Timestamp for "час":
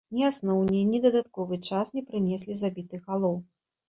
1.71-1.91